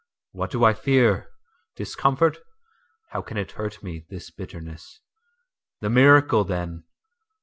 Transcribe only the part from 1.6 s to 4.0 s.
Discomfort? How can it hurt